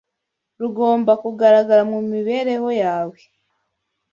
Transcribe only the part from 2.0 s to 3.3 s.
mibereho yawe.